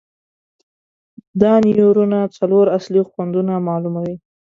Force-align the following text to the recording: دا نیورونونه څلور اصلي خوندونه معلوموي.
دا 1.41 1.53
نیورونونه 1.65 2.19
څلور 2.37 2.65
اصلي 2.77 3.01
خوندونه 3.09 3.53
معلوموي. 3.67 4.15